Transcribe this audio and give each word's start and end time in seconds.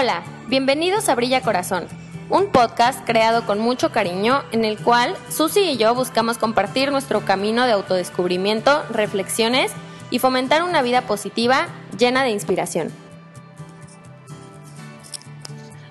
Hola, 0.00 0.22
bienvenidos 0.46 1.08
a 1.08 1.16
Brilla 1.16 1.40
Corazón, 1.40 1.88
un 2.30 2.52
podcast 2.52 3.04
creado 3.04 3.44
con 3.46 3.58
mucho 3.58 3.90
cariño 3.90 4.44
en 4.52 4.64
el 4.64 4.78
cual 4.78 5.16
Susi 5.28 5.70
y 5.70 5.76
yo 5.76 5.92
buscamos 5.92 6.38
compartir 6.38 6.92
nuestro 6.92 7.24
camino 7.24 7.66
de 7.66 7.72
autodescubrimiento, 7.72 8.84
reflexiones 8.90 9.72
y 10.12 10.20
fomentar 10.20 10.62
una 10.62 10.82
vida 10.82 11.02
positiva 11.02 11.66
llena 11.98 12.22
de 12.22 12.30
inspiración. 12.30 12.92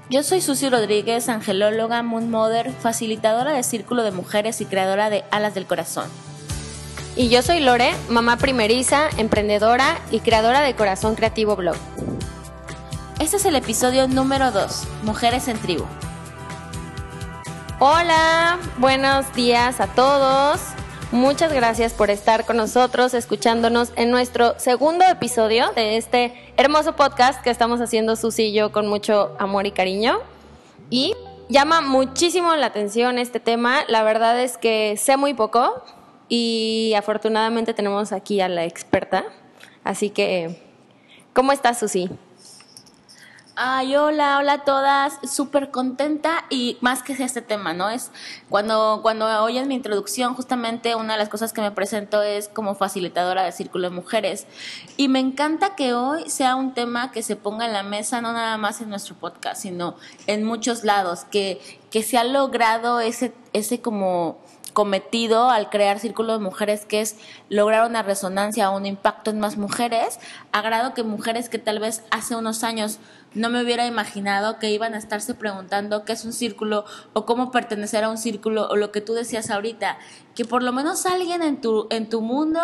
Yo 0.10 0.24
soy 0.24 0.40
Susi 0.40 0.70
Rodríguez, 0.70 1.28
angelóloga, 1.28 2.02
Moon 2.02 2.32
Mother, 2.32 2.72
facilitadora 2.72 3.52
de 3.52 3.64
Círculo 3.64 4.04
de 4.04 4.12
Mujeres 4.12 4.62
y 4.62 4.66
creadora 4.66 5.10
de 5.10 5.26
Alas 5.32 5.54
del 5.54 5.66
Corazón. 5.66 6.10
Y 7.18 7.28
yo 7.28 7.42
soy 7.42 7.60
Lore, 7.60 7.94
mamá 8.08 8.38
primeriza, 8.38 9.10
emprendedora 9.18 10.00
y 10.12 10.22
creadora 10.22 10.62
de 10.62 10.76
Corazón 10.76 11.16
Creativo 11.16 11.58
Blog. 11.58 11.76
Este 13.20 13.38
es 13.38 13.46
el 13.46 13.56
episodio 13.56 14.08
número 14.08 14.52
2, 14.52 14.88
Mujeres 15.02 15.48
en 15.48 15.58
Tribu. 15.58 15.86
Hola, 17.80 18.60
buenos 18.78 19.34
días 19.34 19.82
a 19.82 19.88
todos. 19.88 20.62
Muchas 21.12 21.52
gracias 21.52 21.94
por 21.94 22.12
estar 22.12 22.46
con 22.46 22.58
nosotros, 22.58 23.16
escuchándonos 23.16 23.92
en 23.96 24.12
nuestro 24.12 24.54
segundo 24.60 25.04
episodio 25.04 25.72
de 25.76 25.98
este 25.98 26.32
hermoso 26.58 26.96
podcast 26.96 27.42
que 27.42 27.50
estamos 27.50 27.82
haciendo 27.82 28.16
Susi 28.16 28.44
y 28.44 28.54
yo 28.54 28.72
con 28.72 28.88
mucho 28.88 29.36
amor 29.40 29.66
y 29.66 29.72
cariño. 29.72 30.20
Y 30.92 31.16
llama 31.50 31.82
muchísimo 31.82 32.56
la 32.56 32.68
atención 32.68 33.18
este 33.18 33.40
tema. 33.40 33.80
La 33.88 34.04
verdad 34.04 34.40
es 34.40 34.60
que 34.60 34.96
sé 34.96 35.18
muy 35.18 35.34
poco 35.34 35.84
y 36.30 36.94
afortunadamente 36.96 37.74
tenemos 37.74 38.12
aquí 38.12 38.42
a 38.42 38.48
la 38.48 38.64
experta. 38.66 39.26
Así 39.84 40.12
que, 40.12 40.62
¿cómo 41.34 41.52
estás, 41.52 41.80
Susi? 41.80 42.12
Ay, 43.60 43.96
hola, 43.96 44.38
hola 44.38 44.54
a 44.54 44.64
todas, 44.66 45.18
súper 45.28 45.72
contenta 45.72 46.46
y 46.52 46.78
más 46.80 47.02
que 47.02 47.14
este 47.14 47.42
tema, 47.42 47.74
¿no? 47.74 47.90
Es 47.90 48.12
cuando, 48.50 49.00
cuando 49.02 49.26
oyes 49.42 49.66
mi 49.66 49.74
introducción, 49.74 50.36
justamente 50.36 50.94
una 50.94 51.14
de 51.14 51.20
las 51.20 51.28
cosas 51.28 51.54
que 51.54 51.62
me 51.62 51.72
presento 51.72 52.22
es 52.22 52.50
como 52.50 52.76
facilitadora 52.76 53.42
de 53.42 53.52
Círculo 53.52 53.90
de 53.90 53.96
Mujeres. 53.96 54.46
Y 54.96 55.08
me 55.08 55.18
encanta 55.18 55.74
que 55.74 55.96
hoy 55.96 56.30
sea 56.30 56.56
un 56.56 56.76
tema 56.76 57.12
que 57.12 57.24
se 57.24 57.36
ponga 57.36 57.66
en 57.66 57.74
la 57.74 57.82
mesa, 57.82 58.22
no 58.22 58.32
nada 58.32 58.60
más 58.60 58.80
en 58.80 58.90
nuestro 58.90 59.16
podcast, 59.16 59.60
sino 59.60 59.96
en 60.28 60.44
muchos 60.44 60.84
lados, 60.84 61.24
que, 61.24 61.60
que 61.90 62.04
se 62.04 62.20
ha 62.20 62.24
logrado 62.24 63.00
ese, 63.00 63.34
ese 63.54 63.82
como 63.82 64.38
cometido 64.78 65.50
al 65.50 65.72
crear 65.72 65.98
Círculo 65.98 66.34
de 66.34 66.38
Mujeres, 66.38 66.86
que 66.86 67.02
es 67.02 67.16
lograr 67.50 67.90
una 67.90 68.04
resonancia 68.04 68.70
un 68.70 68.86
impacto 68.86 69.32
en 69.32 69.40
más 69.40 69.58
mujeres, 69.58 70.20
agrado 70.52 70.94
que 70.94 71.02
mujeres 71.02 71.50
que 71.50 71.58
tal 71.58 71.80
vez 71.80 72.04
hace 72.12 72.36
unos 72.36 72.64
años 72.64 73.00
no 73.38 73.50
me 73.50 73.64
hubiera 73.64 73.86
imaginado 73.88 74.60
que 74.60 74.72
iban 74.72 74.94
a 74.94 74.98
estarse 74.98 75.34
preguntando 75.34 76.04
qué 76.06 76.14
es 76.14 76.26
un 76.26 76.34
círculo 76.34 76.86
o 77.14 77.26
cómo 77.26 77.52
pertenecer 77.52 78.04
a 78.04 78.10
un 78.10 78.18
círculo 78.18 78.68
o 78.68 78.76
lo 78.76 78.92
que 78.92 79.02
tú 79.02 79.14
decías 79.14 79.50
ahorita, 79.50 79.98
que 80.36 80.46
por 80.46 80.64
lo 80.64 80.74
menos 80.74 81.06
alguien 81.06 81.42
en 81.42 81.62
tu, 81.62 81.88
en 81.90 82.10
tu 82.10 82.22
mundo 82.22 82.62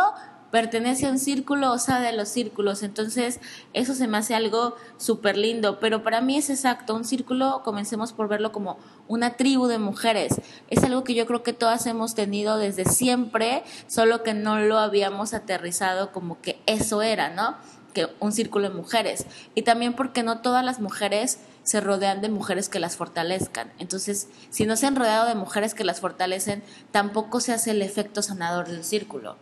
pertenece 0.53 1.07
a 1.07 1.09
un 1.09 1.17
círculo 1.17 1.71
o 1.71 1.79
sabe 1.79 2.05
de 2.05 2.13
los 2.13 2.29
círculos. 2.29 2.83
Entonces, 2.83 3.39
eso 3.73 3.95
se 3.95 4.07
me 4.07 4.19
hace 4.19 4.35
algo 4.35 4.75
súper 4.97 5.35
lindo. 5.35 5.79
Pero 5.79 6.03
para 6.03 6.21
mí 6.21 6.37
es 6.37 6.51
exacto. 6.51 6.93
Un 6.93 7.05
círculo, 7.05 7.63
comencemos 7.63 8.13
por 8.13 8.27
verlo 8.27 8.51
como 8.51 8.77
una 9.07 9.35
tribu 9.35 9.65
de 9.65 9.79
mujeres. 9.79 10.39
Es 10.69 10.83
algo 10.83 11.03
que 11.03 11.15
yo 11.15 11.25
creo 11.25 11.41
que 11.41 11.53
todas 11.53 11.87
hemos 11.87 12.13
tenido 12.13 12.57
desde 12.57 12.85
siempre, 12.85 13.63
solo 13.87 14.21
que 14.21 14.35
no 14.35 14.59
lo 14.59 14.77
habíamos 14.77 15.33
aterrizado 15.33 16.11
como 16.11 16.39
que 16.39 16.61
eso 16.67 17.01
era, 17.01 17.31
¿no? 17.31 17.57
Que 17.93 18.07
un 18.19 18.31
círculo 18.31 18.69
de 18.69 18.75
mujeres. 18.75 19.25
Y 19.55 19.61
también 19.61 19.93
porque 19.93 20.23
no 20.23 20.41
todas 20.41 20.65
las 20.65 20.79
mujeres 20.79 21.39
se 21.63 21.79
rodean 21.79 22.21
de 22.21 22.29
mujeres 22.29 22.69
que 22.69 22.79
las 22.79 22.97
fortalezcan. 22.97 23.71
Entonces, 23.79 24.27
si 24.49 24.65
no 24.65 24.75
se 24.75 24.87
han 24.87 24.95
rodeado 24.95 25.27
de 25.27 25.35
mujeres 25.35 25.73
que 25.73 25.83
las 25.83 26.01
fortalecen, 26.01 26.63
tampoco 26.91 27.39
se 27.39 27.53
hace 27.53 27.71
el 27.71 27.81
efecto 27.81 28.21
sanador 28.21 28.67
del 28.67 28.83
círculo. 28.83 29.37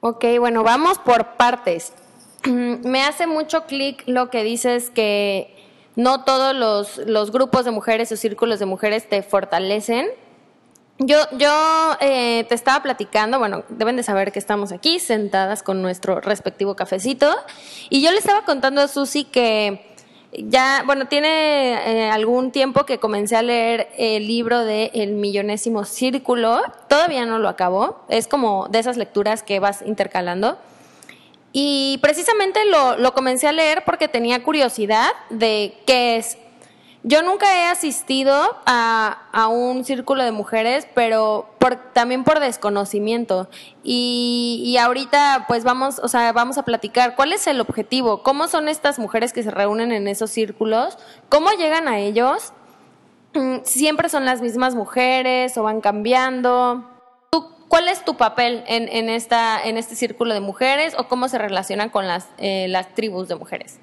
Ok, 0.00 0.24
bueno, 0.38 0.62
vamos 0.62 0.98
por 0.98 1.36
partes. 1.36 1.92
Me 2.44 3.02
hace 3.02 3.26
mucho 3.26 3.64
clic 3.64 4.04
lo 4.06 4.30
que 4.30 4.44
dices 4.44 4.90
que 4.90 5.56
no 5.96 6.24
todos 6.24 6.54
los, 6.54 6.98
los 7.06 7.30
grupos 7.32 7.64
de 7.64 7.70
mujeres 7.70 8.12
o 8.12 8.16
círculos 8.16 8.58
de 8.58 8.66
mujeres 8.66 9.08
te 9.08 9.22
fortalecen 9.22 10.08
yo, 10.98 11.18
yo 11.32 11.96
eh, 12.00 12.44
te 12.48 12.54
estaba 12.54 12.82
platicando, 12.82 13.38
bueno, 13.38 13.64
deben 13.68 13.96
de 13.96 14.02
saber 14.02 14.32
que 14.32 14.38
estamos 14.38 14.72
aquí 14.72 15.00
sentadas 15.00 15.62
con 15.62 15.82
nuestro 15.82 16.20
respectivo 16.20 16.76
cafecito, 16.76 17.34
y 17.90 18.02
yo 18.02 18.10
le 18.12 18.18
estaba 18.18 18.44
contando 18.44 18.80
a 18.80 18.88
Susi 18.88 19.24
que 19.24 19.94
ya, 20.36 20.82
bueno, 20.86 21.06
tiene 21.06 22.06
eh, 22.06 22.10
algún 22.10 22.50
tiempo 22.50 22.86
que 22.86 22.98
comencé 22.98 23.36
a 23.36 23.42
leer 23.42 23.88
el 23.96 24.26
libro 24.26 24.64
de 24.64 24.90
El 24.94 25.12
Millonésimo 25.12 25.84
Círculo, 25.84 26.60
todavía 26.88 27.24
no 27.26 27.38
lo 27.38 27.48
acabo, 27.48 28.04
es 28.08 28.26
como 28.26 28.68
de 28.68 28.80
esas 28.80 28.96
lecturas 28.96 29.42
que 29.42 29.60
vas 29.60 29.82
intercalando. 29.82 30.58
Y 31.52 31.98
precisamente 32.02 32.64
lo, 32.64 32.96
lo 32.96 33.14
comencé 33.14 33.46
a 33.46 33.52
leer 33.52 33.84
porque 33.84 34.08
tenía 34.08 34.42
curiosidad 34.42 35.08
de 35.30 35.76
qué 35.86 36.16
es 36.16 36.36
yo 37.06 37.22
nunca 37.22 37.46
he 37.54 37.68
asistido 37.68 38.34
a, 38.64 39.48
un 39.50 39.84
círculo 39.84 40.24
de 40.24 40.32
mujeres, 40.32 40.88
pero 40.94 41.50
por, 41.58 41.76
también 41.92 42.24
por 42.24 42.40
desconocimiento. 42.40 43.48
Y, 43.82 44.62
y, 44.64 44.78
ahorita, 44.78 45.44
pues 45.46 45.64
vamos, 45.64 45.98
o 45.98 46.08
sea, 46.08 46.32
vamos 46.32 46.56
a 46.56 46.64
platicar 46.64 47.14
cuál 47.14 47.34
es 47.34 47.46
el 47.46 47.60
objetivo, 47.60 48.22
cómo 48.22 48.48
son 48.48 48.70
estas 48.70 48.98
mujeres 48.98 49.34
que 49.34 49.42
se 49.42 49.50
reúnen 49.50 49.92
en 49.92 50.08
esos 50.08 50.30
círculos, 50.30 50.96
cómo 51.28 51.50
llegan 51.50 51.88
a 51.88 51.98
ellos. 51.98 52.54
Mm, 53.34 53.56
siempre 53.64 54.08
son 54.08 54.24
las 54.24 54.40
mismas 54.40 54.74
mujeres 54.74 55.58
o 55.58 55.62
van 55.62 55.82
cambiando. 55.82 56.90
¿Cuál 57.68 57.88
es 57.88 58.04
tu 58.04 58.16
papel 58.16 58.62
en, 58.66 58.88
en, 58.88 59.10
esta, 59.10 59.62
en 59.62 59.76
este 59.76 59.94
círculo 59.94 60.32
de 60.32 60.40
mujeres 60.40 60.94
o 60.96 61.08
cómo 61.08 61.28
se 61.28 61.38
relacionan 61.38 61.90
con 61.90 62.06
las, 62.06 62.28
eh, 62.38 62.66
las 62.68 62.94
tribus 62.94 63.28
de 63.28 63.34
mujeres? 63.34 63.80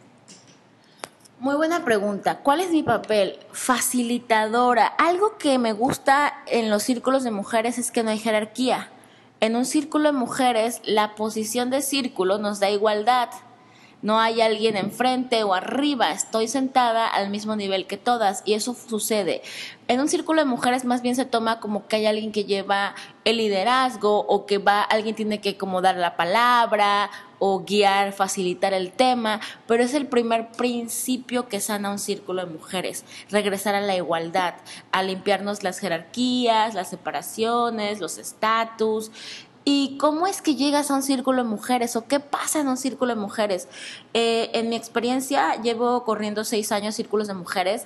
Muy 1.41 1.55
buena 1.55 1.83
pregunta. 1.83 2.41
¿Cuál 2.43 2.61
es 2.61 2.69
mi 2.69 2.83
papel? 2.83 3.39
Facilitadora. 3.51 4.85
Algo 4.85 5.39
que 5.39 5.57
me 5.57 5.73
gusta 5.73 6.35
en 6.45 6.69
los 6.69 6.83
círculos 6.83 7.23
de 7.23 7.31
mujeres 7.31 7.79
es 7.79 7.89
que 7.89 8.03
no 8.03 8.11
hay 8.11 8.19
jerarquía. 8.19 8.91
En 9.39 9.55
un 9.55 9.65
círculo 9.65 10.11
de 10.11 10.19
mujeres, 10.19 10.81
la 10.85 11.15
posición 11.15 11.71
de 11.71 11.81
círculo 11.81 12.37
nos 12.37 12.59
da 12.59 12.69
igualdad 12.69 13.29
no 14.01 14.19
hay 14.19 14.41
alguien 14.41 14.77
enfrente 14.77 15.43
o 15.43 15.53
arriba, 15.53 16.11
estoy 16.11 16.47
sentada 16.47 17.07
al 17.07 17.29
mismo 17.29 17.55
nivel 17.55 17.85
que 17.87 17.97
todas 17.97 18.41
y 18.45 18.53
eso 18.53 18.73
sucede. 18.73 19.41
En 19.87 19.99
un 19.99 20.07
círculo 20.07 20.41
de 20.41 20.45
mujeres 20.45 20.85
más 20.85 21.01
bien 21.01 21.15
se 21.15 21.25
toma 21.25 21.59
como 21.59 21.87
que 21.87 21.97
hay 21.97 22.05
alguien 22.05 22.31
que 22.31 22.45
lleva 22.45 22.95
el 23.25 23.37
liderazgo 23.37 24.19
o 24.19 24.45
que 24.45 24.57
va, 24.57 24.81
alguien 24.81 25.15
tiene 25.15 25.41
que 25.41 25.57
como 25.57 25.81
dar 25.81 25.97
la 25.97 26.15
palabra 26.15 27.09
o 27.39 27.63
guiar, 27.65 28.13
facilitar 28.13 28.73
el 28.73 28.91
tema, 28.91 29.41
pero 29.67 29.83
es 29.83 29.93
el 29.93 30.05
primer 30.05 30.51
principio 30.51 31.47
que 31.47 31.59
sana 31.59 31.89
un 31.89 31.99
círculo 31.99 32.45
de 32.45 32.53
mujeres, 32.53 33.03
regresar 33.29 33.73
a 33.73 33.81
la 33.81 33.95
igualdad, 33.95 34.53
a 34.91 35.01
limpiarnos 35.03 35.63
las 35.63 35.79
jerarquías, 35.79 36.75
las 36.75 36.89
separaciones, 36.89 37.99
los 37.99 38.19
estatus, 38.19 39.11
¿Y 39.63 39.97
cómo 39.99 40.25
es 40.25 40.41
que 40.41 40.55
llegas 40.55 40.89
a 40.89 40.95
un 40.95 41.03
círculo 41.03 41.43
de 41.43 41.49
mujeres 41.49 41.95
o 41.95 42.07
qué 42.07 42.19
pasa 42.19 42.59
en 42.59 42.67
un 42.67 42.77
círculo 42.77 43.13
de 43.13 43.21
mujeres? 43.21 43.67
Eh, 44.13 44.49
en 44.53 44.69
mi 44.69 44.75
experiencia 44.75 45.61
llevo 45.61 46.03
corriendo 46.03 46.43
seis 46.43 46.71
años 46.71 46.95
círculos 46.95 47.27
de 47.27 47.35
mujeres 47.35 47.85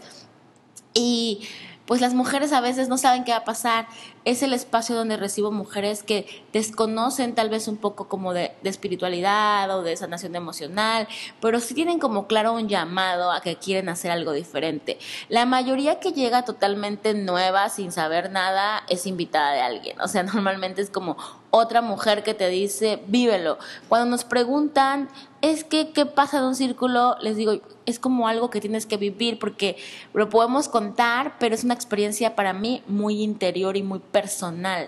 y 0.94 1.42
pues 1.86 2.02
las 2.02 2.14
mujeres 2.14 2.54
a 2.54 2.62
veces 2.62 2.88
no 2.88 2.98
saben 2.98 3.26
qué 3.26 3.32
va 3.32 3.40
a 3.40 3.44
pasar. 3.46 3.88
Es 4.26 4.44
el 4.44 4.54
espacio 4.54 4.96
donde 4.96 5.18
recibo 5.18 5.52
mujeres 5.52 6.04
que 6.04 6.28
desconocen 6.52 7.36
tal 7.36 7.50
vez 7.50 7.68
un 7.68 7.78
poco 7.78 8.08
como 8.08 8.34
de, 8.34 8.52
de, 8.62 8.70
espiritualidad 8.70 9.70
o 9.78 9.84
de 9.84 9.96
sanación 9.96 10.36
emocional, 10.36 11.08
pero 11.40 11.60
sí 11.60 11.74
tienen 11.74 12.00
como 12.00 12.28
claro 12.28 12.54
un 12.54 12.68
llamado 12.68 13.32
a 13.32 13.42
que 13.42 13.56
quieren 13.56 13.88
hacer 13.88 14.12
algo 14.12 14.34
diferente. 14.34 14.98
La 15.30 15.46
mayoría 15.46 16.00
que 16.00 16.12
llega 16.12 16.44
totalmente 16.44 17.14
nueva, 17.14 17.70
sin 17.70 17.92
saber 17.92 18.32
nada, 18.32 18.84
es 18.90 19.06
invitada 19.06 19.54
de 19.54 19.62
alguien. 19.62 20.02
O 20.02 20.08
sea, 20.08 20.24
normalmente 20.36 20.82
es 20.82 20.90
como 20.90 21.18
otra 21.52 21.82
mujer 21.82 22.24
que 22.24 22.34
te 22.34 22.50
dice, 22.50 23.00
vívelo. 23.08 23.58
Cuando 23.88 24.10
nos 24.10 24.26
preguntan, 24.26 25.08
es 25.42 25.64
que, 25.64 25.92
¿qué 25.92 26.06
pasa 26.06 26.40
en 26.40 26.46
un 26.46 26.56
círculo? 26.56 27.16
Les 27.22 27.38
digo, 27.38 27.62
es 27.86 28.00
como 28.00 28.28
algo 28.28 28.50
que 28.50 28.60
tienes 28.60 28.86
que 28.86 28.98
vivir 28.98 29.40
porque 29.40 29.78
lo 30.14 30.28
podemos 30.30 30.68
contar, 30.68 31.36
pero 31.40 31.56
es 31.56 31.64
una 31.64 31.74
experiencia 31.74 32.36
para 32.36 32.52
mí 32.52 32.84
muy 32.88 33.22
interior 33.22 33.78
y 33.78 33.84
muy 33.84 34.00
personal. 34.16 34.88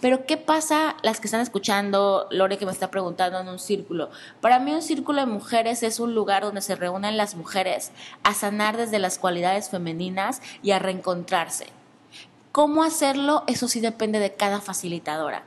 Pero 0.00 0.26
¿qué 0.26 0.36
pasa 0.36 0.96
las 1.02 1.18
que 1.18 1.26
están 1.26 1.40
escuchando, 1.40 2.28
Lore 2.30 2.56
que 2.56 2.66
me 2.66 2.70
está 2.70 2.88
preguntando 2.88 3.40
en 3.40 3.48
un 3.48 3.58
círculo? 3.58 4.10
Para 4.40 4.60
mí 4.60 4.72
un 4.72 4.80
círculo 4.80 5.18
de 5.18 5.26
mujeres 5.26 5.82
es 5.82 5.98
un 5.98 6.14
lugar 6.14 6.44
donde 6.44 6.60
se 6.60 6.76
reúnen 6.76 7.16
las 7.16 7.34
mujeres 7.34 7.90
a 8.22 8.32
sanar 8.32 8.76
desde 8.76 9.00
las 9.00 9.18
cualidades 9.18 9.70
femeninas 9.70 10.40
y 10.62 10.70
a 10.70 10.78
reencontrarse. 10.78 11.66
¿Cómo 12.52 12.84
hacerlo? 12.84 13.42
Eso 13.48 13.66
sí 13.66 13.80
depende 13.80 14.20
de 14.20 14.34
cada 14.34 14.60
facilitadora. 14.60 15.42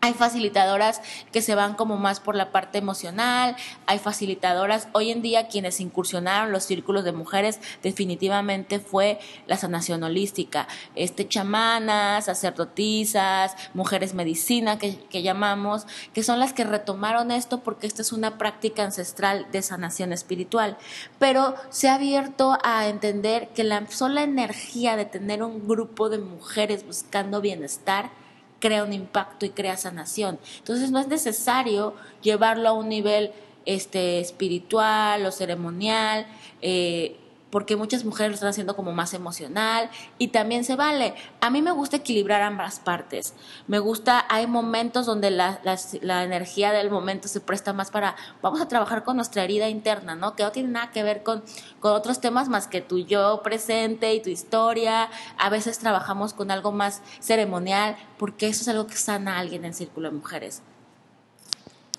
Hay 0.00 0.12
facilitadoras 0.12 1.00
que 1.32 1.42
se 1.42 1.54
van 1.54 1.74
como 1.74 1.96
más 1.96 2.20
por 2.20 2.36
la 2.36 2.52
parte 2.52 2.78
emocional, 2.78 3.56
hay 3.86 3.98
facilitadoras, 3.98 4.86
hoy 4.92 5.10
en 5.10 5.20
día 5.20 5.48
quienes 5.48 5.80
incursionaron 5.80 6.52
los 6.52 6.62
círculos 6.62 7.02
de 7.02 7.10
mujeres 7.10 7.58
definitivamente 7.82 8.78
fue 8.78 9.18
la 9.48 9.56
sanación 9.56 10.04
holística, 10.04 10.68
este 10.94 11.26
chamanas, 11.26 12.26
sacerdotisas, 12.26 13.56
mujeres 13.74 14.14
medicina 14.14 14.78
que, 14.78 14.96
que 14.96 15.22
llamamos, 15.22 15.86
que 16.12 16.22
son 16.22 16.38
las 16.38 16.52
que 16.52 16.64
retomaron 16.64 17.32
esto 17.32 17.60
porque 17.64 17.88
esta 17.88 18.02
es 18.02 18.12
una 18.12 18.38
práctica 18.38 18.84
ancestral 18.84 19.46
de 19.50 19.62
sanación 19.62 20.12
espiritual, 20.12 20.76
pero 21.18 21.56
se 21.70 21.88
ha 21.88 21.94
abierto 21.94 22.58
a 22.62 22.86
entender 22.86 23.48
que 23.48 23.64
la 23.64 23.84
sola 23.90 24.22
energía 24.22 24.96
de 24.96 25.04
tener 25.06 25.42
un 25.42 25.66
grupo 25.66 26.10
de 26.10 26.18
mujeres 26.18 26.86
buscando 26.86 27.40
bienestar, 27.40 28.10
crea 28.60 28.84
un 28.84 28.92
impacto 28.92 29.46
y 29.46 29.50
crea 29.50 29.76
sanación. 29.76 30.38
Entonces 30.58 30.90
no 30.90 30.98
es 30.98 31.08
necesario 31.08 31.94
llevarlo 32.22 32.68
a 32.68 32.72
un 32.72 32.88
nivel 32.88 33.32
este, 33.64 34.20
espiritual 34.20 35.26
o 35.26 35.32
ceremonial. 35.32 36.26
Eh, 36.62 37.16
porque 37.56 37.74
muchas 37.74 38.04
mujeres 38.04 38.32
lo 38.32 38.34
están 38.34 38.50
haciendo 38.50 38.76
como 38.76 38.92
más 38.92 39.14
emocional 39.14 39.88
y 40.18 40.28
también 40.28 40.62
se 40.62 40.76
vale. 40.76 41.14
A 41.40 41.48
mí 41.48 41.62
me 41.62 41.70
gusta 41.70 41.96
equilibrar 41.96 42.42
ambas 42.42 42.80
partes. 42.80 43.32
Me 43.66 43.78
gusta, 43.78 44.26
hay 44.28 44.46
momentos 44.46 45.06
donde 45.06 45.30
la, 45.30 45.58
la, 46.02 46.24
energía 46.24 46.72
del 46.72 46.90
momento 46.90 47.28
se 47.28 47.40
presta 47.40 47.72
más 47.72 47.90
para, 47.90 48.14
vamos 48.42 48.60
a 48.60 48.68
trabajar 48.68 49.04
con 49.04 49.16
nuestra 49.16 49.42
herida 49.42 49.70
interna, 49.70 50.14
¿no? 50.14 50.36
Que 50.36 50.42
no 50.42 50.52
tiene 50.52 50.68
nada 50.68 50.90
que 50.90 51.02
ver 51.02 51.22
con, 51.22 51.42
con 51.80 51.94
otros 51.94 52.20
temas 52.20 52.50
más 52.50 52.68
que 52.68 52.82
tu 52.82 52.98
yo 52.98 53.40
presente 53.42 54.12
y 54.12 54.20
tu 54.20 54.28
historia. 54.28 55.08
A 55.38 55.48
veces 55.48 55.78
trabajamos 55.78 56.34
con 56.34 56.50
algo 56.50 56.72
más 56.72 57.00
ceremonial 57.20 57.96
porque 58.18 58.48
eso 58.48 58.60
es 58.60 58.68
algo 58.68 58.86
que 58.86 58.96
sana 58.96 59.36
a 59.36 59.38
alguien 59.38 59.62
en 59.62 59.68
el 59.68 59.74
Círculo 59.74 60.10
de 60.10 60.14
Mujeres. 60.18 60.60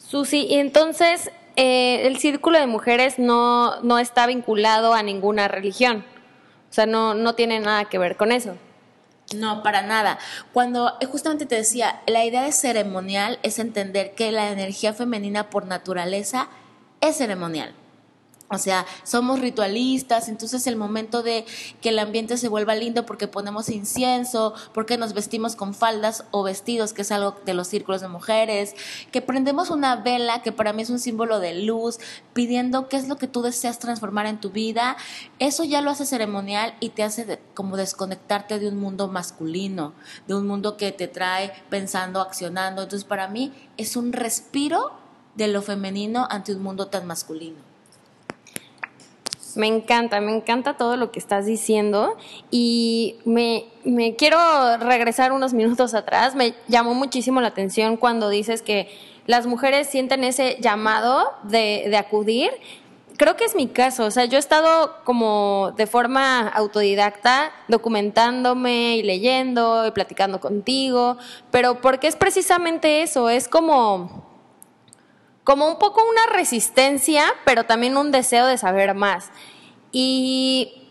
Susi, 0.07 0.45
y 0.45 0.59
entonces 0.59 1.31
eh, 1.57 2.06
el 2.06 2.18
círculo 2.19 2.59
de 2.59 2.68
mujeres 2.68 3.18
no, 3.18 3.81
no 3.81 3.98
está 4.00 4.27
vinculado 4.27 4.94
a 4.94 5.01
ninguna 5.01 5.48
religión. 5.48 6.06
O 6.69 6.74
sea, 6.74 6.86
no, 6.86 7.15
no 7.15 7.33
tiene 7.33 7.59
nada 7.59 7.86
que 7.86 7.98
ver 7.98 8.15
con 8.15 8.31
eso. 8.31 8.56
No, 9.36 9.63
para 9.63 9.81
nada. 9.81 10.19
Cuando 10.54 10.94
eh, 11.01 11.06
justamente 11.06 11.48
te 11.48 11.56
decía, 11.56 12.01
la 12.06 12.24
idea 12.24 12.44
de 12.44 12.51
ceremonial 12.51 13.39
es 13.42 13.59
entender 13.59 14.13
que 14.13 14.31
la 14.31 14.51
energía 14.51 14.94
femenina 14.94 15.50
por 15.50 15.65
naturaleza 15.65 16.48
es 17.01 17.18
ceremonial. 17.18 17.74
O 18.49 18.57
sea, 18.57 18.85
somos 19.03 19.41
ritualistas, 19.41 20.29
entonces 20.29 20.67
el 20.67 20.77
momento 20.77 21.21
de 21.21 21.45
que 21.81 21.89
el 21.89 21.99
ambiente 21.99 22.38
se 22.38 22.47
vuelva 22.47 22.75
lindo 22.75 23.05
porque 23.05 23.27
ponemos 23.27 23.67
incienso, 23.67 24.53
porque 24.73 24.97
nos 24.97 25.11
vestimos 25.11 25.57
con 25.57 25.73
faldas 25.73 26.23
o 26.31 26.44
vestidos, 26.44 26.94
que 26.94 27.01
es 27.01 27.11
algo 27.11 27.35
de 27.45 27.53
los 27.53 27.67
círculos 27.67 27.99
de 27.99 28.07
mujeres, 28.07 28.73
que 29.11 29.21
prendemos 29.21 29.69
una 29.69 29.97
vela, 29.97 30.44
que 30.44 30.53
para 30.53 30.71
mí 30.71 30.83
es 30.83 30.89
un 30.89 30.99
símbolo 30.99 31.41
de 31.41 31.61
luz, 31.61 31.99
pidiendo 32.31 32.88
qué 32.88 32.95
es 32.95 33.09
lo 33.09 33.17
que 33.17 33.27
tú 33.27 33.41
deseas 33.41 33.79
transformar 33.79 34.27
en 34.27 34.39
tu 34.39 34.49
vida, 34.49 34.95
eso 35.39 35.65
ya 35.65 35.81
lo 35.81 35.91
hace 35.91 36.05
ceremonial 36.05 36.73
y 36.79 36.89
te 36.89 37.03
hace 37.03 37.41
como 37.53 37.75
desconectarte 37.75 38.59
de 38.59 38.69
un 38.69 38.77
mundo 38.77 39.09
masculino, 39.09 39.91
de 40.25 40.35
un 40.35 40.47
mundo 40.47 40.77
que 40.77 40.94
te 40.94 41.09
trae 41.09 41.51
pensando, 41.69 42.21
accionando. 42.21 42.83
Entonces 42.83 43.05
para 43.05 43.27
mí 43.27 43.51
es 43.75 43.97
un 43.97 44.13
respiro 44.13 44.94
de 45.35 45.49
lo 45.49 45.61
femenino 45.61 46.25
ante 46.29 46.53
un 46.53 46.63
mundo 46.63 46.88
tan 46.88 47.05
masculino. 47.05 47.67
Me 49.57 49.68
encanta, 49.68 50.21
me 50.21 50.33
encanta 50.33 50.77
todo 50.77 50.95
lo 50.95 51.12
que 51.12 51.19
estás 51.19 51.45
diciendo 51.45 52.15
y 52.51 53.18
me, 53.25 53.65
me 53.83 54.15
quiero 54.15 54.38
regresar 54.77 55.31
unos 55.31 55.54
minutos 55.54 55.94
atrás. 55.94 56.36
Me 56.36 56.54
llamó 56.68 56.94
muchísimo 56.94 57.42
la 57.42 57.48
atención 57.48 57.98
cuando 57.98 58.30
dices 58.30 58.62
que 58.62 58.89
las 59.25 59.48
mujeres 59.48 59.88
sienten 59.88 60.24
ese 60.24 60.57
llamado 60.62 61.33
de, 61.44 61.88
de 61.89 61.98
acudir 61.98 62.51
creo 63.18 63.36
que 63.36 63.45
es 63.45 63.56
mi 63.56 63.68
caso. 63.68 64.06
O 64.06 64.12
sea, 64.12 64.25
yo 64.25 64.38
he 64.38 64.39
estado 64.39 64.95
como 65.04 65.74
de 65.75 65.88
forma 65.88 66.48
autodidacta 66.48 67.51
documentándome 67.68 68.98
y 68.98 69.04
leyendo 69.04 69.86
y 69.88 69.92
platicando 69.92 70.39
contigo, 70.39 71.18
pero 71.51 71.81
porque 71.81 72.07
es 72.07 72.15
precisamente 72.15 73.01
eso, 73.01 73.30
es 73.30 73.48
como 73.48 74.26
como 75.47 75.65
un 75.69 75.79
poco 75.79 76.01
una 76.03 76.35
resistencia, 76.35 77.23
pero 77.45 77.63
también 77.63 77.95
un 77.95 78.11
deseo 78.11 78.45
de 78.47 78.57
saber 78.57 78.94
más. 78.95 79.29
Y 79.94 80.89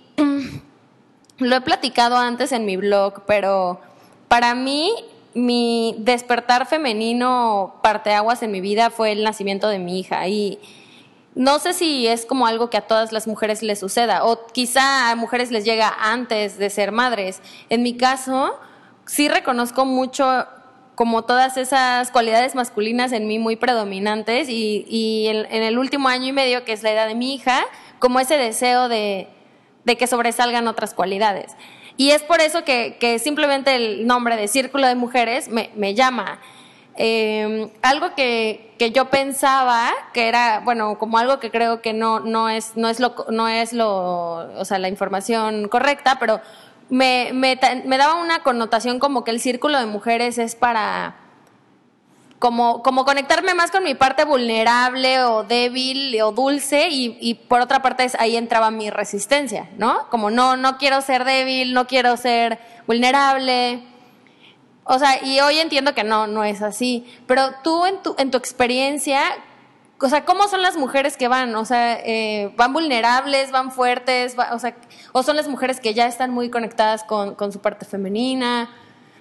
lo 1.39 1.57
he 1.57 1.61
platicado 1.61 2.17
antes 2.17 2.53
en 2.53 2.65
mi 2.65 2.79
blog, 2.79 3.27
pero 3.27 3.83
para 4.29 4.55
mí 4.55 4.95
mi 5.35 5.95
despertar 5.99 6.65
femenino 6.65 7.75
parteaguas 7.83 8.43
en 8.43 8.51
mi 8.51 8.63
vida 8.63 8.89
fue 8.89 9.13
el 9.13 9.25
nacimiento 9.25 9.69
de 9.69 9.79
mi 9.79 10.01
hija 10.01 10.27
y 10.27 10.59
no 11.35 11.59
sé 11.59 11.75
si 11.75 12.07
es 12.07 12.25
como 12.25 12.47
algo 12.47 12.71
que 12.71 12.79
a 12.79 12.87
todas 12.87 13.13
las 13.13 13.27
mujeres 13.27 13.63
les 13.63 13.79
suceda 13.79 14.25
o 14.25 14.47
quizá 14.47 15.11
a 15.11 15.17
mujeres 15.17 15.51
les 15.51 15.67
llega 15.67 15.93
antes 16.01 16.57
de 16.57 16.71
ser 16.71 16.93
madres. 16.93 17.43
En 17.69 17.83
mi 17.83 17.99
caso, 17.99 18.59
sí 19.05 19.29
reconozco 19.29 19.85
mucho 19.85 20.47
como 20.97 21.25
todas 21.25 21.59
esas 21.59 22.11
cualidades 22.11 22.55
masculinas 22.55 23.13
en 23.13 23.29
mí 23.29 23.39
muy 23.39 23.55
predominantes 23.55 24.49
y, 24.49 25.27
en, 25.29 25.63
el 25.63 25.79
último 25.79 26.09
año 26.09 26.29
y 26.29 26.33
medio, 26.33 26.65
que 26.65 26.73
es 26.73 26.83
la 26.83 26.91
edad 26.91 27.07
de 27.07 27.15
mi 27.15 27.35
hija, 27.35 27.65
como 27.99 28.19
ese 28.19 28.39
deseo 28.39 28.89
de, 28.89 29.29
que 29.85 30.07
sobresalgan 30.07 30.67
otras 30.67 30.95
cualidades. 30.95 31.55
Y 31.99 32.11
es 32.11 32.23
por 32.23 32.41
eso 32.41 32.65
que, 32.65 33.21
simplemente 33.23 33.77
el 33.77 34.07
nombre 34.07 34.37
de 34.37 34.49
Círculo 34.49 34.87
de 34.87 34.95
Mujeres 34.95 35.51
me, 35.51 35.95
llama. 35.95 36.41
Em, 36.97 37.69
algo 37.83 38.15
que, 38.15 38.73
yo 38.95 39.11
pensaba 39.11 39.93
que 40.15 40.29
era, 40.29 40.63
bueno, 40.65 40.99
como 40.99 41.19
algo 41.19 41.41
que 41.41 41.51
creo 41.51 41.83
que 41.83 41.93
no, 41.93 42.21
no, 42.21 42.49
es, 42.49 42.75
no, 42.75 42.89
es 42.89 43.01
lo, 43.01 43.15
no 43.31 43.49
es 43.49 43.75
lo, 43.75 44.59
o 44.59 44.65
sea, 44.65 44.79
la 44.79 44.89
información 44.89 45.69
correcta, 45.69 46.17
pero 46.19 46.41
me, 46.89 47.33
me, 47.33 47.57
daba 47.57 48.15
una 48.15 48.43
connotación 48.43 48.99
como 48.99 49.25
que 49.25 49.31
el 49.31 49.41
círculo 49.41 49.79
de 49.79 49.87
mujeres 49.87 50.39
es 50.39 50.55
para 50.55 51.17
como, 52.39 52.83
como 52.83 53.05
conectarme 53.05 53.55
más 53.55 53.71
con 53.71 53.83
mi 53.83 53.95
parte 53.95 54.25
vulnerable 54.25 55.23
o 55.23 55.45
débil 55.45 56.21
o 56.23 56.33
dulce 56.33 56.89
y, 56.89 57.17
y 57.21 57.35
por 57.35 57.61
otra 57.61 57.81
parte 57.81 58.07
ahí 58.19 58.37
entraba 58.37 58.71
mi 58.71 58.91
resistencia, 58.91 59.71
¿no? 59.79 60.09
Como 60.11 60.31
no, 60.31 60.57
no 60.57 60.77
quiero 60.77 61.01
ser 61.01 61.25
débil, 61.25 61.73
no 61.73 61.87
quiero 61.87 62.17
ser 62.17 62.59
vulnerable. 62.87 63.83
O 64.85 64.99
sea, 64.99 65.25
y 65.25 65.41
hoy 65.41 65.59
entiendo 65.59 65.95
que 65.95 66.05
no, 66.05 66.27
no 66.27 66.45
es 66.45 66.63
así. 66.63 67.05
Pero 67.27 67.51
tú 67.65 67.87
en 67.87 68.03
tu, 68.03 68.15
en 68.19 68.31
tu 68.31 68.39
experiencia, 68.39 69.21
o 70.01 70.09
sea, 70.09 70.25
¿cómo 70.25 70.47
son 70.49 70.63
las 70.63 70.77
mujeres 70.77 71.17
que 71.17 71.29
van? 71.29 71.55
O 71.55 71.65
sea, 71.65 71.99
eh, 72.05 72.53
¿van 72.57 72.73
vulnerables, 72.73 73.51
van 73.51 73.73
fuertes? 73.73 74.37
o 74.53 74.59
sea, 74.59 74.77
¿o 75.13 75.23
son 75.23 75.37
las 75.37 75.49
mujeres 75.49 75.81
que 75.81 75.95
ya 75.95 76.07
están 76.07 76.31
muy 76.31 76.51
conectadas 76.51 77.03
con, 77.05 77.35
con, 77.35 77.53
su 77.53 77.61
parte 77.61 77.87
femenina? 77.87 78.71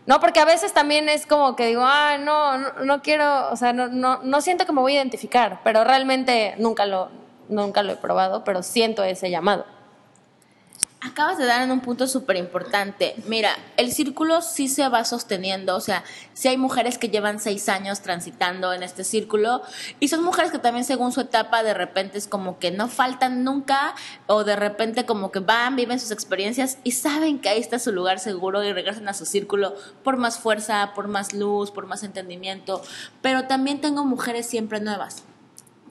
No, 0.06 0.20
porque 0.20 0.40
a 0.40 0.46
veces 0.46 0.74
también 0.74 1.10
es 1.10 1.26
como 1.26 1.56
que 1.56 1.68
digo, 1.68 1.84
ah, 1.84 2.18
no, 2.20 2.58
no, 2.58 2.84
no 2.84 3.02
quiero, 3.02 3.50
o 3.52 3.56
sea, 3.56 3.74
no, 3.74 3.88
no, 3.88 4.20
no 4.22 4.42
siento 4.42 4.66
que 4.66 4.74
me 4.74 4.82
voy 4.82 4.94
a 4.94 4.96
identificar, 4.98 5.62
pero 5.64 5.84
realmente 5.84 6.56
nunca 6.60 6.86
lo, 6.86 7.10
nunca 7.50 7.82
lo 7.82 7.94
he 7.94 7.96
probado, 7.96 8.44
pero 8.44 8.62
siento 8.62 9.04
ese 9.04 9.30
llamado. 9.30 9.66
Acabas 11.06 11.38
de 11.38 11.46
dar 11.46 11.62
en 11.62 11.72
un 11.72 11.82
punto 11.82 12.08
súper 12.08 12.36
importante. 12.36 13.14
Mira, 13.28 13.52
el 13.78 13.92
círculo 13.92 14.42
sí 14.42 14.68
se 14.68 14.90
va 14.90 15.06
sosteniendo, 15.06 15.76
o 15.76 15.80
sea, 15.80 16.04
sí 16.34 16.48
hay 16.48 16.58
mujeres 16.58 16.98
que 16.98 17.10
llevan 17.10 17.40
seis 17.40 17.70
años 17.70 18.02
transitando 18.02 18.74
en 18.74 18.82
este 18.82 19.04
círculo 19.04 19.62
y 20.00 20.08
son 20.08 20.24
mujeres 20.24 20.52
que 20.52 20.58
también 20.58 20.84
según 20.84 21.12
su 21.12 21.22
etapa 21.22 21.62
de 21.62 21.76
repente 21.76 22.18
es 22.18 22.28
como 22.28 22.58
que 22.58 22.72
no 22.72 22.88
faltan 22.88 23.44
nunca 23.44 23.94
o 24.26 24.44
de 24.44 24.56
repente 24.56 25.06
como 25.06 25.32
que 25.32 25.42
van, 25.42 25.76
viven 25.76 26.00
sus 26.00 26.10
experiencias 26.10 26.80
y 26.84 26.94
saben 26.94 27.38
que 27.38 27.50
ahí 27.50 27.60
está 27.60 27.78
su 27.78 27.92
lugar 27.92 28.18
seguro 28.18 28.64
y 28.64 28.74
regresan 28.74 29.08
a 29.08 29.14
su 29.14 29.28
círculo 29.28 29.76
por 30.04 30.18
más 30.18 30.40
fuerza, 30.40 30.94
por 30.96 31.08
más 31.08 31.34
luz, 31.34 31.70
por 31.70 31.86
más 31.86 32.02
entendimiento. 32.02 32.82
Pero 33.22 33.46
también 33.46 33.80
tengo 33.80 34.06
mujeres 34.06 34.48
siempre 34.48 34.80
nuevas 34.80 35.24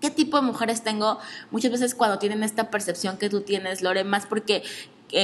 ¿Qué 0.04 0.10
tipo 0.10 0.36
de 0.36 0.42
mujeres 0.42 0.82
tengo? 0.82 1.18
Muchas 1.50 1.70
veces 1.70 1.94
cuando 1.94 2.18
tienen 2.18 2.42
esta 2.42 2.68
percepción 2.68 3.16
que 3.16 3.30
tú 3.30 3.40
tienes, 3.40 3.80
Lore, 3.80 4.04
más 4.04 4.26
porque 4.26 4.62